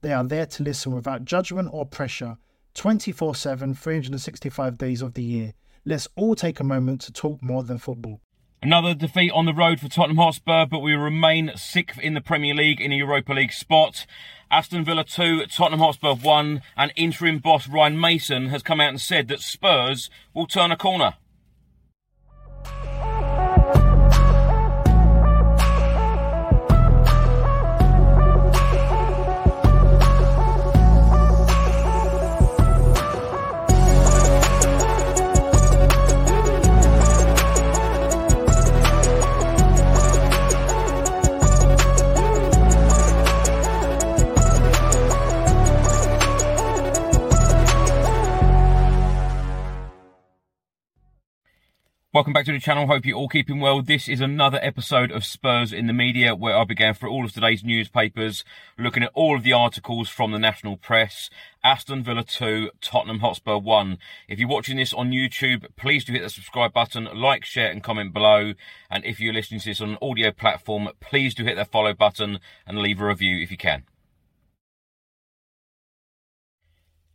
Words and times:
They 0.00 0.12
are 0.12 0.24
there 0.24 0.46
to 0.46 0.62
listen 0.62 0.94
without 0.94 1.24
judgment 1.24 1.70
or 1.72 1.84
pressure 1.84 2.38
24 2.74 3.34
7, 3.34 3.74
365 3.74 4.78
days 4.78 5.02
of 5.02 5.14
the 5.14 5.22
year. 5.22 5.54
Let's 5.84 6.06
all 6.16 6.34
take 6.34 6.60
a 6.60 6.64
moment 6.64 7.00
to 7.02 7.12
talk 7.12 7.42
more 7.42 7.64
than 7.64 7.78
football. 7.78 8.20
Another 8.60 8.92
defeat 8.94 9.30
on 9.32 9.46
the 9.46 9.54
road 9.54 9.78
for 9.78 9.88
Tottenham 9.88 10.16
Hotspur, 10.16 10.66
but 10.66 10.80
we 10.80 10.92
remain 10.94 11.52
sixth 11.54 11.98
in 12.00 12.14
the 12.14 12.20
Premier 12.20 12.54
League 12.54 12.80
in 12.80 12.92
a 12.92 12.96
Europa 12.96 13.32
League 13.32 13.52
spot. 13.52 14.04
Aston 14.50 14.84
Villa 14.84 15.04
2, 15.04 15.46
Tottenham 15.46 15.80
Hotspur 15.80 16.14
1, 16.14 16.62
and 16.76 16.92
interim 16.96 17.38
boss 17.38 17.68
Ryan 17.68 18.00
Mason 18.00 18.48
has 18.48 18.62
come 18.62 18.80
out 18.80 18.88
and 18.88 19.00
said 19.00 19.28
that 19.28 19.40
Spurs 19.40 20.10
will 20.34 20.46
turn 20.46 20.72
a 20.72 20.76
corner. 20.76 21.14
Welcome 52.18 52.32
back 52.32 52.46
to 52.46 52.52
the 52.52 52.58
channel. 52.58 52.88
Hope 52.88 53.06
you're 53.06 53.16
all 53.16 53.28
keeping 53.28 53.60
well. 53.60 53.80
This 53.80 54.08
is 54.08 54.20
another 54.20 54.58
episode 54.60 55.12
of 55.12 55.24
Spurs 55.24 55.72
in 55.72 55.86
the 55.86 55.92
Media 55.92 56.34
where 56.34 56.56
I 56.56 56.64
began 56.64 56.92
through 56.92 57.12
all 57.12 57.24
of 57.24 57.32
today's 57.32 57.62
newspapers, 57.62 58.44
looking 58.76 59.04
at 59.04 59.12
all 59.14 59.36
of 59.36 59.44
the 59.44 59.52
articles 59.52 60.08
from 60.08 60.32
the 60.32 60.38
national 60.40 60.78
press. 60.78 61.30
Aston 61.62 62.02
Villa 62.02 62.24
2, 62.24 62.72
Tottenham 62.80 63.20
Hotspur 63.20 63.58
1. 63.58 63.98
If 64.26 64.40
you're 64.40 64.48
watching 64.48 64.78
this 64.78 64.92
on 64.92 65.12
YouTube, 65.12 65.64
please 65.76 66.04
do 66.04 66.12
hit 66.12 66.24
the 66.24 66.28
subscribe 66.28 66.72
button, 66.72 67.08
like, 67.14 67.44
share 67.44 67.70
and 67.70 67.84
comment 67.84 68.12
below. 68.12 68.54
And 68.90 69.04
if 69.04 69.20
you're 69.20 69.32
listening 69.32 69.60
to 69.60 69.66
this 69.66 69.80
on 69.80 69.90
an 69.90 69.98
audio 70.02 70.32
platform, 70.32 70.88
please 70.98 71.36
do 71.36 71.44
hit 71.44 71.54
that 71.54 71.70
follow 71.70 71.94
button 71.94 72.40
and 72.66 72.78
leave 72.78 73.00
a 73.00 73.06
review 73.06 73.40
if 73.40 73.52
you 73.52 73.56
can. 73.56 73.84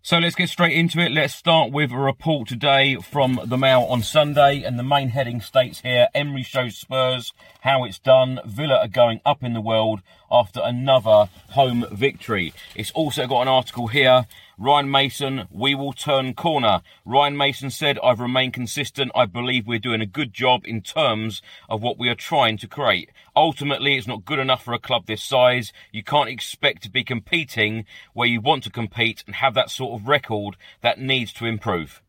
So 0.06 0.18
let's 0.18 0.36
get 0.36 0.50
straight 0.50 0.76
into 0.76 1.00
it. 1.00 1.14
Let's 1.14 1.34
start 1.34 1.72
with 1.72 1.94
a 1.94 1.98
report 1.98 2.50
today 2.50 2.98
from 2.98 3.40
the 3.46 3.58
Mail 3.58 3.84
on 3.84 4.02
Sunday. 4.02 4.62
And 4.62 4.78
the 4.78 4.84
main 4.84 5.08
heading 5.08 5.40
states 5.40 5.80
here 5.80 6.10
Emery 6.14 6.44
shows 6.44 6.76
Spurs 6.76 7.32
how 7.62 7.86
it's 7.86 8.00
done. 8.00 8.42
Villa 8.46 8.80
are 8.80 8.90
going 8.90 9.22
up 9.26 9.44
in 9.44 9.54
the 9.54 9.62
world 9.62 10.02
after 10.34 10.60
another 10.62 11.30
home 11.52 11.86
victory. 11.92 12.54
It's 12.76 12.92
also 12.92 13.28
got 13.28 13.44
an 13.44 13.48
article 13.48 13.88
here 13.88 14.26
Ryan 14.58 14.92
Mason, 14.92 15.48
we 15.50 15.74
will 15.74 15.94
turn 15.94 16.36
corner. 16.36 16.82
Ryan 17.06 17.36
Mason 17.36 17.72
said, 17.72 17.98
I've 18.04 18.20
remained 18.20 18.54
consistent. 18.54 19.12
I 19.16 19.26
believe 19.26 19.66
we're 19.66 19.80
doing 19.80 20.02
a 20.02 20.06
good 20.06 20.32
job 20.32 20.62
in 20.66 20.82
terms 20.82 21.42
of 21.68 21.82
what 21.82 21.98
we 21.98 22.08
are 22.08 22.16
trying 22.16 22.58
to 22.60 22.68
create. 22.68 23.10
Ultimately, 23.36 23.98
it's 23.98 24.08
not 24.08 24.26
good 24.26 24.38
enough 24.38 24.64
for 24.64 24.74
a 24.74 24.80
club 24.80 25.08
this 25.08 25.24
size. 25.24 25.74
You 25.92 26.04
can't 26.04 26.30
expect 26.30 26.84
to 26.84 26.92
be 26.92 27.04
competing 27.04 27.86
where 28.14 28.28
you 28.28 28.42
want 28.42 28.64
to 28.66 28.70
compete 28.70 29.24
and 29.26 29.36
have 29.36 29.56
that 29.56 29.72
sort 29.72 30.00
of 30.00 30.08
record 30.08 30.56
that 30.82 31.00
needs 31.00 31.34
to 31.34 31.46
improve. 31.46 32.04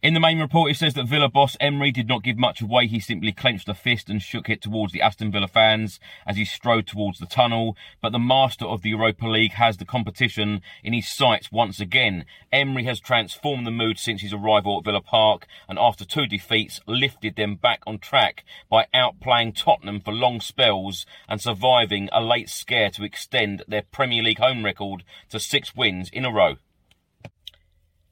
In 0.00 0.14
the 0.14 0.20
main 0.20 0.38
report, 0.38 0.70
it 0.70 0.76
says 0.76 0.94
that 0.94 1.08
Villa 1.08 1.28
boss 1.28 1.56
Emery 1.58 1.90
did 1.90 2.06
not 2.06 2.22
give 2.22 2.38
much 2.38 2.60
away. 2.62 2.86
He 2.86 3.00
simply 3.00 3.32
clenched 3.32 3.68
a 3.68 3.74
fist 3.74 4.08
and 4.08 4.22
shook 4.22 4.48
it 4.48 4.62
towards 4.62 4.92
the 4.92 5.02
Aston 5.02 5.32
Villa 5.32 5.48
fans 5.48 5.98
as 6.24 6.36
he 6.36 6.44
strode 6.44 6.86
towards 6.86 7.18
the 7.18 7.26
tunnel. 7.26 7.76
But 8.00 8.12
the 8.12 8.20
master 8.20 8.64
of 8.64 8.82
the 8.82 8.90
Europa 8.90 9.26
League 9.26 9.54
has 9.54 9.76
the 9.76 9.84
competition 9.84 10.62
in 10.84 10.92
his 10.92 11.08
sights 11.08 11.50
once 11.50 11.80
again. 11.80 12.26
Emery 12.52 12.84
has 12.84 13.00
transformed 13.00 13.66
the 13.66 13.72
mood 13.72 13.98
since 13.98 14.22
his 14.22 14.32
arrival 14.32 14.78
at 14.78 14.84
Villa 14.84 15.00
Park 15.00 15.48
and 15.68 15.80
after 15.80 16.04
two 16.04 16.28
defeats 16.28 16.80
lifted 16.86 17.34
them 17.34 17.56
back 17.56 17.82
on 17.84 17.98
track 17.98 18.44
by 18.70 18.86
outplaying 18.94 19.56
Tottenham 19.56 19.98
for 19.98 20.12
long 20.12 20.40
spells 20.40 21.06
and 21.28 21.40
surviving 21.40 22.08
a 22.12 22.22
late 22.22 22.50
scare 22.50 22.90
to 22.90 23.02
extend 23.02 23.64
their 23.66 23.82
Premier 23.82 24.22
League 24.22 24.38
home 24.38 24.64
record 24.64 25.02
to 25.30 25.40
six 25.40 25.74
wins 25.74 26.08
in 26.10 26.24
a 26.24 26.30
row. 26.30 26.54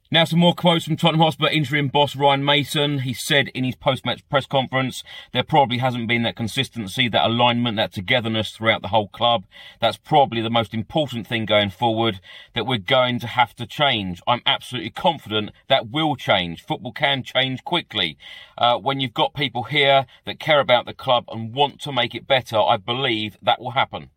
Now, 0.09 0.23
some 0.23 0.39
more 0.39 0.53
quotes 0.55 0.85
from 0.85 0.95
Tottenham 0.95 1.19
Hotspur 1.19 1.49
interim 1.49 1.89
boss 1.89 2.15
Ryan 2.15 2.45
Mason. 2.45 2.99
He 2.99 3.13
said 3.13 3.49
in 3.49 3.65
his 3.65 3.75
post-match 3.75 4.27
press 4.29 4.45
conference, 4.45 5.03
there 5.33 5.43
probably 5.43 5.79
hasn't 5.79 6.07
been 6.07 6.23
that 6.23 6.37
consistency, 6.37 7.09
that 7.09 7.25
alignment, 7.25 7.75
that 7.75 7.91
togetherness 7.91 8.51
throughout 8.51 8.81
the 8.81 8.87
whole 8.87 9.09
club. 9.09 9.43
That's 9.81 9.97
probably 9.97 10.41
the 10.41 10.49
most 10.49 10.73
important 10.73 11.27
thing 11.27 11.45
going 11.45 11.71
forward 11.71 12.21
that 12.55 12.65
we're 12.65 12.77
going 12.77 13.19
to 13.19 13.27
have 13.27 13.53
to 13.57 13.65
change. 13.65 14.21
I'm 14.25 14.41
absolutely 14.45 14.91
confident 14.91 15.51
that 15.67 15.89
will 15.89 16.15
change. 16.15 16.63
Football 16.63 16.93
can 16.93 17.21
change 17.21 17.65
quickly. 17.65 18.17
Uh, 18.57 18.77
when 18.77 19.01
you've 19.01 19.13
got 19.13 19.33
people 19.33 19.63
here 19.63 20.05
that 20.25 20.39
care 20.39 20.61
about 20.61 20.85
the 20.85 20.93
club 20.93 21.25
and 21.27 21.53
want 21.53 21.81
to 21.81 21.91
make 21.91 22.15
it 22.15 22.25
better, 22.25 22.57
I 22.57 22.77
believe 22.77 23.35
that 23.41 23.59
will 23.59 23.71
happen. 23.71 24.11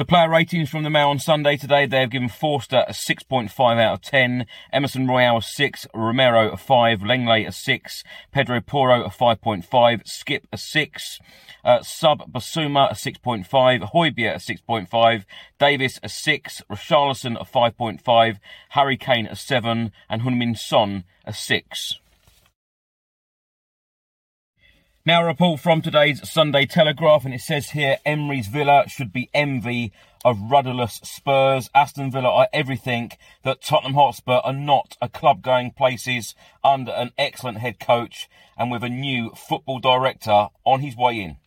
The 0.00 0.06
player 0.06 0.30
ratings 0.30 0.70
from 0.70 0.82
the 0.82 0.88
Mail 0.88 1.10
on 1.10 1.18
Sunday 1.18 1.58
today, 1.58 1.84
they 1.84 2.00
have 2.00 2.08
given 2.08 2.30
Forster 2.30 2.86
a 2.88 2.92
6.5 2.92 3.78
out 3.78 3.92
of 3.92 4.00
10, 4.00 4.46
Emerson 4.72 5.06
Royal 5.06 5.36
a 5.36 5.42
6, 5.42 5.86
Romero 5.92 6.48
a 6.48 6.56
5, 6.56 7.02
Lenglet 7.02 7.46
a 7.46 7.52
6, 7.52 8.02
Pedro 8.32 8.62
Porro 8.62 9.04
a 9.04 9.10
5.5, 9.10 10.08
Skip 10.08 10.46
a 10.50 10.56
6, 10.56 11.18
uh, 11.66 11.82
Sub 11.82 12.32
Bissouma 12.32 12.90
a 12.90 12.94
6.5, 12.94 13.92
Højbjerg 13.92 14.36
a 14.36 14.38
6.5, 14.38 15.24
Davies 15.58 16.00
a 16.02 16.08
6, 16.08 16.62
Richarlison 16.70 17.38
a 17.38 17.44
5.5, 17.44 18.38
Harry 18.70 18.96
Kane 18.96 19.26
a 19.26 19.36
7, 19.36 19.92
and 20.08 20.22
Heung-min 20.22 20.54
Son 20.54 21.04
a 21.26 21.34
6. 21.34 22.00
Now, 25.10 25.24
a 25.24 25.26
report 25.26 25.58
from 25.58 25.82
today's 25.82 26.30
Sunday 26.30 26.66
Telegraph, 26.66 27.24
and 27.24 27.34
it 27.34 27.40
says 27.40 27.70
here 27.70 27.96
Emery's 28.06 28.46
Villa 28.46 28.84
should 28.86 29.12
be 29.12 29.28
envy 29.34 29.92
of 30.24 30.38
rudderless 30.40 31.00
Spurs. 31.02 31.68
Aston 31.74 32.12
Villa 32.12 32.28
are 32.28 32.48
everything 32.52 33.10
that 33.42 33.60
Tottenham 33.60 33.94
Hotspur 33.94 34.34
are 34.44 34.52
not. 34.52 34.96
A 35.02 35.08
club 35.08 35.42
going 35.42 35.72
places 35.72 36.36
under 36.62 36.92
an 36.92 37.10
excellent 37.18 37.58
head 37.58 37.80
coach 37.80 38.28
and 38.56 38.70
with 38.70 38.84
a 38.84 38.88
new 38.88 39.30
football 39.30 39.80
director 39.80 40.46
on 40.64 40.78
his 40.78 40.96
way 40.96 41.20
in. 41.20 41.38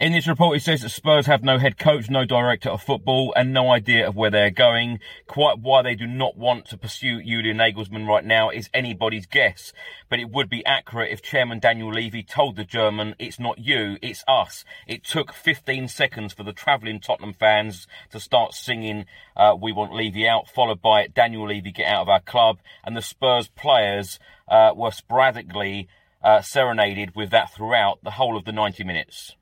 In 0.00 0.12
this 0.12 0.26
report, 0.26 0.56
it 0.56 0.62
says 0.62 0.80
that 0.80 0.88
Spurs 0.88 1.26
have 1.26 1.42
no 1.42 1.58
head 1.58 1.76
coach, 1.76 2.08
no 2.08 2.24
director 2.24 2.70
of 2.70 2.82
football, 2.82 3.34
and 3.36 3.52
no 3.52 3.70
idea 3.70 4.08
of 4.08 4.16
where 4.16 4.30
they're 4.30 4.50
going. 4.50 4.98
Quite 5.26 5.58
why 5.58 5.82
they 5.82 5.94
do 5.94 6.06
not 6.06 6.38
want 6.38 6.64
to 6.68 6.78
pursue 6.78 7.22
Julian 7.22 7.58
Nagelsmann 7.58 8.08
right 8.08 8.24
now 8.24 8.48
is 8.48 8.70
anybody's 8.72 9.26
guess. 9.26 9.74
But 10.08 10.18
it 10.18 10.30
would 10.30 10.48
be 10.48 10.64
accurate 10.64 11.12
if 11.12 11.20
Chairman 11.20 11.58
Daniel 11.58 11.92
Levy 11.92 12.22
told 12.22 12.56
the 12.56 12.64
German, 12.64 13.14
it's 13.18 13.38
not 13.38 13.58
you, 13.58 13.98
it's 14.00 14.24
us. 14.26 14.64
It 14.86 15.04
took 15.04 15.34
15 15.34 15.88
seconds 15.88 16.32
for 16.32 16.44
the 16.44 16.54
travelling 16.54 17.00
Tottenham 17.00 17.34
fans 17.34 17.86
to 18.10 18.18
start 18.18 18.54
singing, 18.54 19.04
uh, 19.36 19.54
We 19.60 19.70
Want 19.70 19.92
Levy 19.92 20.26
out, 20.26 20.48
followed 20.48 20.80
by 20.80 21.08
Daniel 21.08 21.46
Levy 21.46 21.72
get 21.72 21.92
out 21.92 22.00
of 22.00 22.08
our 22.08 22.22
club, 22.22 22.60
and 22.82 22.96
the 22.96 23.02
Spurs 23.02 23.48
players 23.48 24.18
uh, 24.48 24.72
were 24.74 24.92
sporadically 24.92 25.88
uh, 26.22 26.40
serenaded 26.40 27.14
with 27.14 27.28
that 27.32 27.52
throughout 27.52 28.02
the 28.02 28.12
whole 28.12 28.38
of 28.38 28.46
the 28.46 28.52
90 28.52 28.82
minutes. 28.82 29.36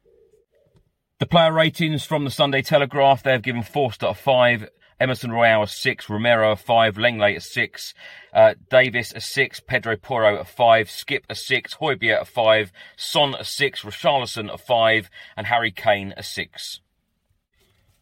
The 1.21 1.27
player 1.27 1.53
ratings 1.53 2.05
from 2.05 2.25
the 2.25 2.31
Sunday 2.31 2.63
Telegraph, 2.63 3.25
they 3.25 3.33
have 3.33 3.43
given 3.43 3.65
Forster 3.65 4.07
a 4.07 4.15
5, 4.15 4.69
Emerson 5.01 5.33
Royal 5.33 5.65
a 5.65 5.67
6, 5.67 6.09
Romero 6.09 6.53
a 6.53 6.57
5, 6.57 6.95
Lenglet 6.97 7.39
a 7.39 7.41
6, 7.41 7.95
uh, 8.33 8.55
Davies 8.71 9.13
a 9.17 9.21
6, 9.21 9.59
Pedro 9.67 9.97
Porro 9.97 10.37
a 10.37 10.45
5, 10.45 10.89
Skip 10.89 11.27
a 11.29 11.35
6, 11.35 11.75
Højbjerg 11.75 12.21
a 12.21 12.25
5, 12.25 12.73
Son 12.97 13.35
a 13.35 13.43
6, 13.43 13.83
Richarlison 13.83 14.49
a 14.49 14.57
5, 14.57 15.11
and 15.37 15.49
Harry 15.49 15.73
Kane 15.73 16.15
a 16.17 16.23
6. 16.23 16.83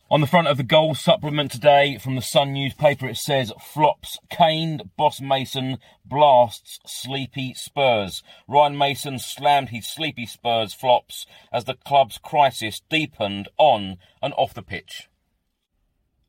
On 0.09 0.21
the 0.21 0.29
front 0.29 0.47
of 0.47 0.57
the 0.57 0.63
goal 0.63 0.95
supplement 0.95 1.51
today 1.51 1.99
from 1.99 2.15
the 2.15 2.23
Sun 2.23 2.53
newspaper, 2.53 3.09
it 3.09 3.17
says 3.17 3.53
flops 3.61 4.21
caned 4.31 4.91
Boss 4.97 5.21
Mason 5.21 5.79
blasts 6.05 6.79
sleepy 6.87 7.55
Spurs. 7.55 8.23
Ryan 8.47 8.79
Mason 8.79 9.19
slammed 9.19 9.71
his 9.71 9.89
sleepy 9.89 10.25
Spurs 10.25 10.73
flops 10.73 11.27
as 11.53 11.65
the 11.65 11.75
club's 11.75 12.19
crisis 12.19 12.83
deepened 12.89 13.49
on 13.59 13.97
and 14.23 14.33
off 14.35 14.55
the 14.55 14.63
pitch. 14.63 15.09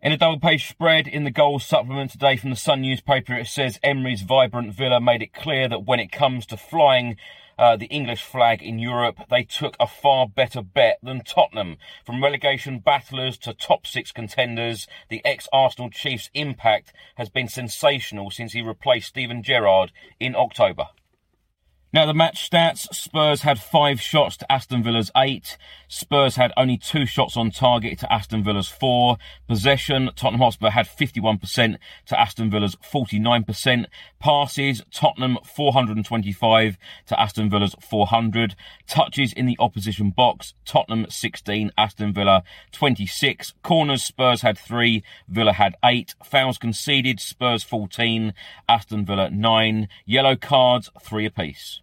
In 0.01 0.11
a 0.11 0.17
double 0.17 0.39
page 0.39 0.67
spread 0.67 1.07
in 1.07 1.23
the 1.23 1.29
goals 1.29 1.63
supplement 1.63 2.09
today 2.09 2.35
from 2.35 2.49
the 2.49 2.55
Sun 2.55 2.81
newspaper, 2.81 3.35
it 3.35 3.45
says 3.45 3.79
Emery's 3.83 4.23
vibrant 4.23 4.73
Villa 4.73 4.99
made 4.99 5.21
it 5.21 5.33
clear 5.33 5.69
that 5.69 5.85
when 5.85 5.99
it 5.99 6.11
comes 6.11 6.47
to 6.47 6.57
flying 6.57 7.15
uh, 7.57 7.75
the 7.75 7.87
English 7.87 8.23
flag 8.23 8.61
in 8.61 8.79
Europe, 8.79 9.19
they 9.29 9.43
took 9.43 9.75
a 9.79 9.87
far 9.87 10.27
better 10.27 10.61
bet 10.61 10.99
than 11.01 11.21
Tottenham. 11.23 11.77
From 12.05 12.23
relegation 12.23 12.79
battlers 12.79 13.37
to 13.39 13.53
top 13.53 13.87
six 13.87 14.11
contenders, 14.11 14.87
the 15.09 15.23
ex-Arsenal 15.25 15.89
Chiefs' 15.89 16.29
impact 16.33 16.93
has 17.15 17.29
been 17.29 17.47
sensational 17.47 18.31
since 18.31 18.53
he 18.53 18.61
replaced 18.61 19.09
Steven 19.09 19.41
Gerrard 19.43 19.91
in 20.19 20.35
October. 20.35 20.87
Now, 21.93 22.05
the 22.05 22.13
match 22.13 22.49
stats 22.49 22.93
Spurs 22.93 23.43
had 23.43 23.59
five 23.59 24.01
shots 24.01 24.35
to 24.37 24.51
Aston 24.51 24.83
Villa's 24.83 25.09
eight. 25.15 25.57
Spurs 25.87 26.35
had 26.35 26.51
only 26.57 26.77
two 26.77 27.05
shots 27.05 27.37
on 27.37 27.49
target 27.49 27.97
to 27.99 28.13
Aston 28.13 28.43
Villa's 28.43 28.67
four. 28.67 29.17
Possession 29.47 30.09
Tottenham 30.13 30.41
Hotspur 30.41 30.71
had 30.71 30.85
51% 30.85 31.77
to 32.07 32.19
Aston 32.19 32.51
Villa's 32.51 32.75
49%. 32.75 33.85
Passes 34.19 34.83
Tottenham 34.91 35.37
425 35.45 36.77
to 37.05 37.19
Aston 37.19 37.49
Villa's 37.49 37.75
400. 37.79 38.55
Touches 38.85 39.31
in 39.31 39.45
the 39.45 39.55
opposition 39.57 40.09
box 40.09 40.55
Tottenham 40.65 41.05
16, 41.09 41.71
Aston 41.77 42.13
Villa 42.13 42.43
26. 42.73 43.53
Corners 43.63 44.03
Spurs 44.03 44.41
had 44.41 44.57
three, 44.57 45.03
Villa 45.29 45.53
had 45.53 45.75
eight. 45.85 46.15
Fouls 46.21 46.57
conceded 46.57 47.21
Spurs 47.21 47.63
14, 47.63 48.33
Aston 48.67 49.05
Villa 49.05 49.29
9. 49.29 49.87
Yellow 50.05 50.35
cards 50.35 50.91
three 51.01 51.25
apiece. 51.25 51.79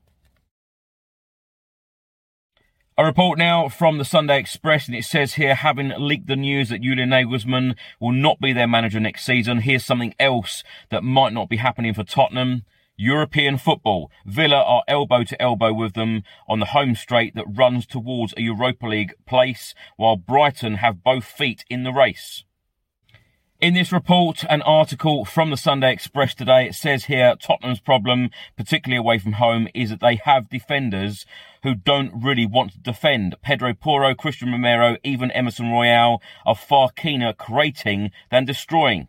A 2.96 3.04
report 3.04 3.40
now 3.40 3.68
from 3.68 3.98
the 3.98 4.04
Sunday 4.04 4.38
Express, 4.38 4.86
and 4.86 4.96
it 4.96 5.04
says 5.04 5.34
here, 5.34 5.56
having 5.56 5.92
leaked 5.98 6.28
the 6.28 6.36
news 6.36 6.68
that 6.68 6.80
Julian 6.80 7.10
Nagelsmann 7.10 7.74
will 7.98 8.12
not 8.12 8.38
be 8.38 8.52
their 8.52 8.68
manager 8.68 9.00
next 9.00 9.26
season, 9.26 9.62
here's 9.62 9.84
something 9.84 10.14
else 10.20 10.62
that 10.90 11.02
might 11.02 11.32
not 11.32 11.48
be 11.48 11.56
happening 11.56 11.92
for 11.92 12.04
Tottenham. 12.04 12.62
European 12.96 13.58
football. 13.58 14.12
Villa 14.24 14.62
are 14.62 14.84
elbow 14.86 15.24
to 15.24 15.42
elbow 15.42 15.72
with 15.72 15.94
them 15.94 16.22
on 16.46 16.60
the 16.60 16.66
home 16.66 16.94
straight 16.94 17.34
that 17.34 17.46
runs 17.52 17.84
towards 17.84 18.32
a 18.36 18.42
Europa 18.42 18.86
League 18.86 19.14
place, 19.26 19.74
while 19.96 20.14
Brighton 20.14 20.74
have 20.74 21.02
both 21.02 21.24
feet 21.24 21.64
in 21.68 21.82
the 21.82 21.92
race. 21.92 22.44
In 23.60 23.74
this 23.74 23.92
report, 23.92 24.44
an 24.50 24.62
article 24.62 25.24
from 25.24 25.50
the 25.50 25.56
Sunday 25.56 25.92
Express 25.92 26.34
today, 26.34 26.66
it 26.66 26.74
says 26.74 27.04
here 27.04 27.36
Tottenham's 27.40 27.78
problem, 27.78 28.30
particularly 28.56 28.98
away 28.98 29.18
from 29.18 29.34
home, 29.34 29.68
is 29.72 29.90
that 29.90 30.00
they 30.00 30.16
have 30.16 30.50
defenders 30.50 31.24
who 31.62 31.76
don't 31.76 32.12
really 32.20 32.46
want 32.46 32.72
to 32.72 32.78
defend. 32.78 33.36
Pedro 33.42 33.72
Porro, 33.72 34.12
Cristian 34.12 34.50
Romero, 34.50 34.96
even 35.04 35.30
Emerson 35.30 35.70
Royal 35.70 36.20
are 36.44 36.56
far 36.56 36.90
keener 36.90 37.32
creating 37.32 38.10
than 38.28 38.44
destroying. 38.44 39.06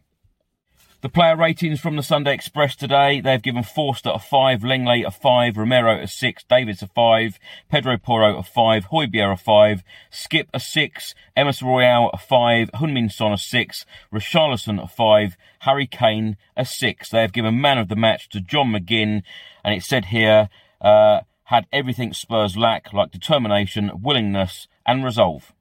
The 1.05 1.09
player 1.09 1.35
ratings 1.35 1.79
from 1.79 1.97
the 1.97 2.01
Sunday 2.01 2.33
Express 2.33 2.75
today, 2.75 3.21
they've 3.21 3.39
given 3.39 3.61
Forster 3.61 4.09
a 4.11 4.17
5, 4.17 4.61
Lenglet 4.61 5.05
a 5.05 5.11
5, 5.11 5.55
Romero 5.55 6.01
a 6.01 6.07
6, 6.07 6.43
Davies 6.45 6.81
a 6.81 6.87
5, 6.87 7.37
Pedro 7.69 7.99
Porro 7.99 8.39
a 8.39 8.41
5, 8.41 8.85
Højbjerg 8.85 9.33
a 9.33 9.37
5, 9.37 9.83
Skip 10.09 10.49
a 10.51 10.59
6, 10.59 11.13
Emerson 11.37 11.67
Royal 11.67 12.09
a 12.09 12.17
5, 12.17 12.71
Heung-min 12.71 13.09
Son 13.09 13.33
a 13.33 13.37
6, 13.37 13.85
Richarlison 14.11 14.83
a 14.83 14.87
5, 14.87 15.37
Harry 15.59 15.85
Kane 15.85 16.37
a 16.57 16.65
6. 16.65 17.09
They 17.11 17.21
have 17.21 17.33
given 17.33 17.61
man 17.61 17.77
of 17.77 17.87
the 17.87 17.95
match 17.95 18.27
to 18.29 18.41
John 18.41 18.71
McGinn, 18.71 19.21
and 19.63 19.75
it 19.75 19.83
said 19.83 20.05
here, 20.05 20.49
uh, 20.81 21.19
had 21.43 21.67
everything 21.71 22.13
Spurs 22.13 22.57
lack, 22.57 22.93
like 22.93 23.11
determination, 23.11 23.91
willingness, 24.01 24.67
and 24.87 25.05
resolve. 25.05 25.53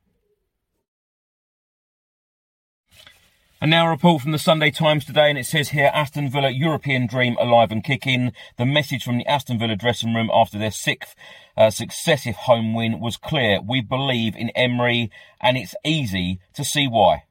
And 3.64 3.70
now 3.70 3.86
a 3.86 3.90
report 3.92 4.20
from 4.20 4.32
the 4.32 4.38
Sunday 4.38 4.70
Times 4.70 5.06
today, 5.06 5.30
and 5.30 5.38
it 5.38 5.46
says 5.46 5.70
here 5.70 5.90
Aston 5.94 6.28
Villa 6.28 6.50
European 6.50 7.06
dream 7.06 7.34
alive 7.40 7.72
and 7.72 7.82
kicking. 7.82 8.34
The 8.58 8.66
message 8.66 9.04
from 9.04 9.16
the 9.16 9.26
Aston 9.26 9.58
Villa 9.58 9.74
dressing 9.74 10.12
room 10.12 10.28
after 10.34 10.58
their 10.58 10.70
sixth 10.70 11.14
uh, 11.56 11.70
successive 11.70 12.34
home 12.34 12.74
win 12.74 13.00
was 13.00 13.16
clear. 13.16 13.62
We 13.62 13.80
believe 13.80 14.36
in 14.36 14.50
Emery, 14.50 15.10
and 15.40 15.56
it's 15.56 15.74
easy 15.82 16.40
to 16.52 16.62
see 16.62 16.86
why. 16.86 17.22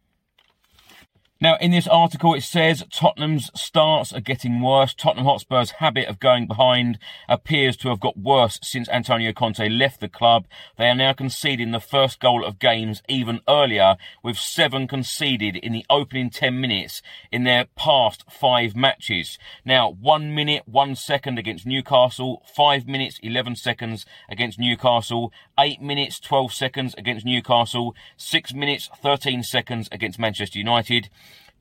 Now, 1.41 1.57
in 1.59 1.71
this 1.71 1.87
article, 1.87 2.35
it 2.35 2.43
says 2.43 2.85
Tottenham's 2.89 3.49
starts 3.53 4.13
are 4.13 4.21
getting 4.21 4.61
worse. 4.61 4.93
Tottenham 4.93 5.25
Hotspur's 5.25 5.71
habit 5.71 6.07
of 6.07 6.19
going 6.19 6.47
behind 6.47 6.99
appears 7.27 7.75
to 7.77 7.89
have 7.89 7.99
got 7.99 8.15
worse 8.15 8.59
since 8.61 8.87
Antonio 8.87 9.33
Conte 9.33 9.67
left 9.67 9.99
the 9.99 10.07
club. 10.07 10.45
They 10.77 10.87
are 10.87 10.95
now 10.95 11.11
conceding 11.11 11.71
the 11.71 11.81
first 11.81 12.19
goal 12.19 12.45
of 12.45 12.59
games 12.59 13.01
even 13.09 13.41
earlier, 13.49 13.97
with 14.23 14.37
seven 14.37 14.87
conceded 14.87 15.57
in 15.57 15.73
the 15.73 15.85
opening 15.89 16.29
10 16.29 16.61
minutes 16.61 17.01
in 17.31 17.43
their 17.43 17.65
past 17.75 18.23
five 18.29 18.75
matches. 18.75 19.37
Now, 19.65 19.89
one 19.91 20.33
minute, 20.33 20.63
one 20.65 20.95
second 20.95 21.39
against 21.39 21.65
Newcastle, 21.65 22.43
five 22.55 22.87
minutes, 22.87 23.19
11 23.21 23.57
seconds 23.57 24.05
against 24.29 24.59
Newcastle, 24.59 25.33
eight 25.59 25.81
minutes, 25.81 26.19
12 26.19 26.53
seconds 26.53 26.95
against 26.97 27.25
Newcastle, 27.25 27.95
six 28.17 28.53
minutes, 28.53 28.89
13 29.01 29.43
seconds 29.43 29.89
against 29.91 30.19
Manchester 30.19 30.59
United. 30.59 31.09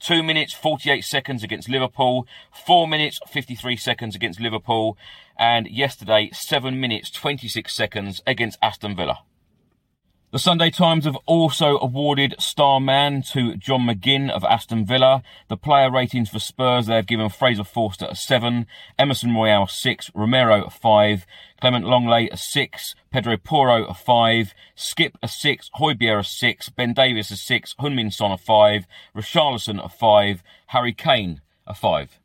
2 0.00 0.22
minutes 0.22 0.52
48 0.52 1.04
seconds 1.04 1.44
against 1.44 1.68
Liverpool, 1.68 2.26
4 2.50 2.88
minutes 2.88 3.20
53 3.28 3.76
seconds 3.76 4.16
against 4.16 4.40
Liverpool, 4.40 4.98
and 5.38 5.68
yesterday 5.68 6.28
7 6.32 6.80
minutes 6.80 7.08
26 7.10 7.72
seconds 7.72 8.20
against 8.26 8.58
Aston 8.60 8.96
Villa. 8.96 9.20
The 10.32 10.38
Sunday 10.38 10.70
Times 10.70 11.04
have 11.04 11.18
also 11.26 11.78
awarded 11.80 12.36
Star 12.38 12.80
Man 12.80 13.20
to 13.32 13.54
John 13.54 13.82
McGinn 13.82 14.30
of 14.30 14.44
Aston 14.44 14.86
Villa. 14.86 15.22
The 15.48 15.58
player 15.58 15.90
ratings 15.90 16.30
for 16.30 16.38
Spurs, 16.38 16.86
they 16.86 16.94
have 16.94 17.06
given 17.06 17.28
Fraser 17.28 17.64
Forster 17.64 18.06
a 18.08 18.16
7, 18.16 18.66
Emerson 18.98 19.34
Royal 19.34 19.66
6, 19.66 20.10
Romero 20.14 20.64
a 20.64 20.70
5, 20.70 21.26
Clement 21.60 21.84
Lenglet 21.84 22.32
a 22.32 22.38
6, 22.38 22.94
Pedro 23.10 23.36
Porro 23.36 23.84
a 23.84 23.92
5, 23.92 24.54
Skip 24.74 25.18
a 25.22 25.28
6, 25.28 25.68
Højbjerg 25.78 26.20
a 26.20 26.24
6, 26.24 26.68
Ben 26.70 26.94
Davies 26.94 27.30
a 27.30 27.36
6, 27.36 27.74
Heung-min 27.78 28.10
Son 28.10 28.32
a 28.32 28.38
5, 28.38 28.86
Richarlison 29.14 29.84
a 29.84 29.90
5, 29.90 30.42
Harry 30.68 30.94
Kane 30.94 31.42
a 31.66 31.74
5. 31.74 32.21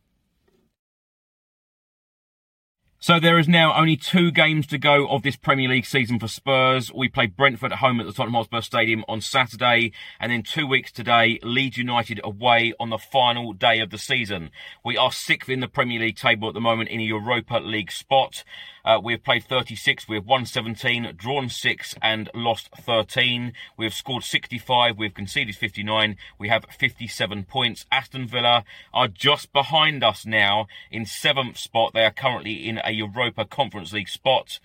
So 3.07 3.21
there 3.21 3.39
is 3.39 3.47
now 3.47 3.73
only 3.73 3.95
two 3.95 4.31
games 4.31 4.67
to 4.67 4.77
go 4.77 5.07
of 5.07 5.23
this 5.23 5.37
Premier 5.37 5.69
League 5.69 5.85
season 5.85 6.19
for 6.19 6.27
Spurs. 6.27 6.91
We 6.93 7.07
play 7.07 7.27
Brentford 7.27 7.71
at 7.71 7.77
home 7.77 8.01
at 8.01 8.05
the 8.05 8.11
Tottenham 8.11 8.33
Hotspur 8.33 8.59
Stadium 8.59 9.05
on 9.07 9.21
Saturday, 9.21 9.93
and 10.19 10.29
then 10.29 10.43
two 10.43 10.67
weeks 10.67 10.91
today, 10.91 11.39
Leeds 11.41 11.77
United 11.77 12.19
away 12.21 12.73
on 12.81 12.89
the 12.89 12.97
final 12.97 13.53
day 13.53 13.79
of 13.79 13.91
the 13.91 13.97
season. 13.97 14.51
We 14.83 14.97
are 14.97 15.13
sixth 15.13 15.47
in 15.47 15.61
the 15.61 15.69
Premier 15.69 16.01
League 16.01 16.17
table 16.17 16.49
at 16.49 16.53
the 16.53 16.59
moment 16.59 16.89
in 16.89 16.99
a 16.99 17.03
Europa 17.03 17.59
League 17.59 17.93
spot. 17.93 18.43
Uh, 18.87 18.97
we 19.03 19.11
have 19.11 19.23
played 19.23 19.43
36, 19.43 20.07
we 20.07 20.15
have 20.15 20.25
won 20.25 20.45
17, 20.45 21.13
drawn 21.17 21.49
6 21.49 21.95
and 22.01 22.29
lost 22.33 22.69
13. 22.73 23.51
We 23.75 23.83
have 23.83 23.93
scored 23.93 24.23
65, 24.23 24.97
we 24.97 25.07
have 25.07 25.13
conceded 25.13 25.57
59, 25.57 26.15
we 26.39 26.47
have 26.47 26.63
57 26.69 27.43
points. 27.43 27.85
Aston 27.91 28.27
Villa 28.27 28.63
are 28.93 29.09
just 29.09 29.51
behind 29.51 30.05
us 30.05 30.25
now 30.25 30.67
in 30.89 31.03
7th 31.03 31.57
spot. 31.57 31.93
They 31.93 32.05
are 32.05 32.11
currently 32.11 32.65
in 32.65 32.79
a 32.81 32.96
Europa 32.97 33.45
Conference 33.45 33.93
League 33.93 34.09
spot. 34.09 34.59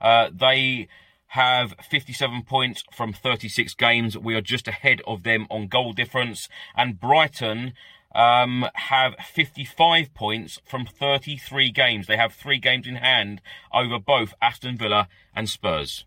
Uh, 0.00 0.28
they 0.32 0.88
have 1.28 1.74
57 1.82 2.42
points 2.42 2.84
from 2.92 3.12
36 3.12 3.74
games. 3.74 4.16
We 4.16 4.34
are 4.34 4.40
just 4.40 4.68
ahead 4.68 5.00
of 5.06 5.22
them 5.22 5.46
on 5.50 5.68
goal 5.68 5.92
difference. 5.92 6.48
And 6.76 7.00
Brighton 7.00 7.74
um, 8.14 8.66
have 8.74 9.14
55 9.16 10.14
points 10.14 10.60
from 10.64 10.86
33 10.86 11.70
games. 11.70 12.06
They 12.06 12.16
have 12.16 12.32
three 12.32 12.58
games 12.58 12.86
in 12.86 12.96
hand 12.96 13.40
over 13.72 13.98
both 13.98 14.34
Aston 14.40 14.76
Villa 14.76 15.08
and 15.34 15.48
Spurs. 15.48 16.04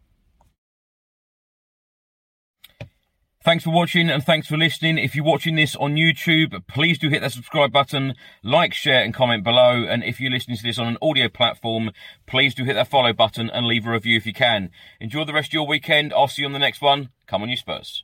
Thanks 3.42 3.64
for 3.64 3.70
watching 3.70 4.10
and 4.10 4.22
thanks 4.22 4.48
for 4.48 4.58
listening. 4.58 4.98
If 4.98 5.16
you're 5.16 5.24
watching 5.24 5.56
this 5.56 5.74
on 5.78 5.96
YouTube, 5.96 6.62
please 6.68 7.00
do 7.00 7.08
hit 7.08 7.22
that 7.22 7.32
subscribe 7.32 7.72
button, 7.72 8.16
like, 8.44 8.74
share, 8.74 9.02
and 9.02 9.14
comment 9.14 9.46
below. 9.46 9.86
And 9.86 10.04
if 10.04 10.20
you're 10.20 10.30
listening 10.30 10.58
to 10.58 10.64
this 10.64 10.78
on 10.78 10.88
an 10.88 10.98
audio 11.02 11.30
platform, 11.30 11.92
please 12.28 12.54
do 12.54 12.66
hit 12.66 12.74
that 12.74 12.90
follow 12.90 13.14
button 13.14 13.50
and 13.50 13.66
leave 13.66 13.88
a 13.88 13.92
review 13.92 14.18
if 14.18 14.26
you 14.26 14.34
can. 14.34 14.72
Enjoy 15.00 15.24
the 15.24 15.34
rest 15.34 15.52
of 15.52 15.54
your 15.54 15.68
weekend. 15.68 16.14
I'll 16.14 16.28
see 16.28 16.42
you 16.42 16.48
on 16.48 16.52
the 16.52 16.60
next 16.60 16.82
one. 16.82 17.12
Come 17.28 17.42
on, 17.42 17.48
you 17.48 17.56
Spurs. 17.56 18.04